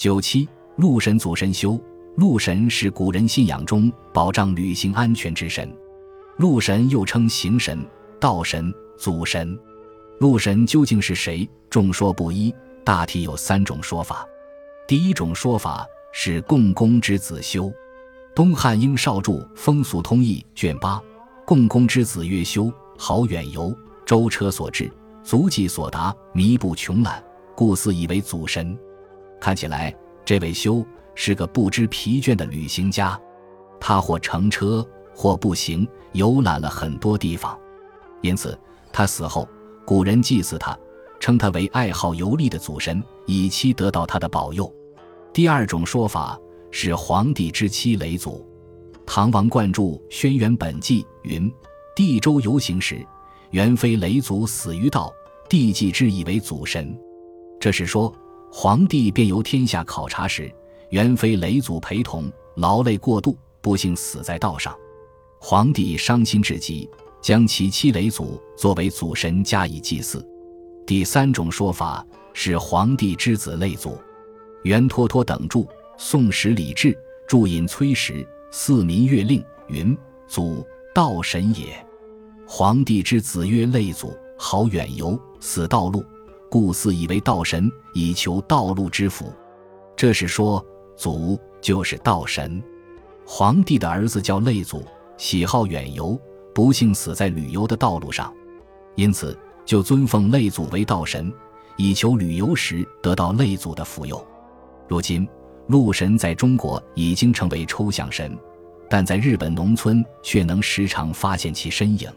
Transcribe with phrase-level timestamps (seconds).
[0.00, 1.78] 九七，禄神祖神修。
[2.16, 5.70] 禄神是古人信仰中保障旅行安全之神。
[6.38, 7.86] 禄神又称行神、
[8.18, 9.60] 道神、祖神。
[10.18, 11.46] 禄神究竟是谁？
[11.68, 12.50] 众说不一，
[12.82, 14.26] 大体有三种说法。
[14.88, 17.70] 第一种说法是共工之子修。
[18.34, 20.98] 东汉应少著《风俗通义》卷八，
[21.44, 23.76] 共工之子曰修，好远游，
[24.06, 24.90] 舟车所至，
[25.22, 27.22] 足迹所达，弥不穷览，
[27.54, 28.74] 故自以为祖神。
[29.40, 29.92] 看起来，
[30.24, 30.84] 这位修
[31.14, 33.18] 是个不知疲倦的旅行家，
[33.80, 37.58] 他或乘车，或步行，游览了很多地方，
[38.20, 38.56] 因此
[38.92, 39.48] 他死后，
[39.86, 40.78] 古人祭祀他，
[41.18, 44.70] 称他为爱好游历的祖神，以期得到他的保佑。
[45.32, 46.38] 第二种说法
[46.70, 48.46] 是皇帝之妻雷祖。
[49.06, 51.52] 唐王贯注《轩辕本纪》云
[51.96, 53.04] ：“帝周游行时，
[53.50, 55.12] 元妃雷祖死于道，
[55.48, 56.94] 帝祭之以为祖神。”
[57.58, 58.14] 这是说。
[58.52, 60.52] 皇帝便由天下考察时，
[60.90, 64.76] 元妃雷祖陪同，劳累过度，不幸死在道上。
[65.38, 66.90] 皇帝伤心至极，
[67.22, 70.26] 将其妻雷祖作为祖神加以祭祀。
[70.84, 73.96] 第三种说法是皇帝之子雷祖。
[74.64, 75.60] 元脱脱等著
[75.96, 76.88] 《宋史礼制》
[77.28, 78.14] 注引崔实
[78.50, 81.66] 《四民月令》云：“祖道神也。
[82.46, 86.04] 皇帝之子曰雷祖，好远游，死道路。”
[86.50, 89.32] 故似以为道神，以求道路之福。
[89.96, 90.64] 这是说，
[90.96, 92.62] 祖就是道神。
[93.24, 94.84] 皇帝的儿子叫累祖，
[95.16, 96.20] 喜好远游，
[96.52, 98.34] 不幸死在旅游的道路上，
[98.96, 101.32] 因此就尊奉累祖为道神，
[101.76, 104.26] 以求旅游时得到累祖的福佑。
[104.88, 105.28] 如今，
[105.68, 108.36] 鹿神在中国已经成为抽象神，
[108.88, 112.10] 但在日本农村却能时常发现其身影。